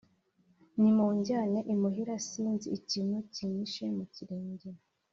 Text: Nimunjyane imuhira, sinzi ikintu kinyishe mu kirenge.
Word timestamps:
Nimunjyane 0.79 1.59
imuhira, 1.73 2.13
sinzi 2.27 2.67
ikintu 2.79 3.17
kinyishe 3.33 3.85
mu 3.97 4.03
kirenge. 4.13 4.69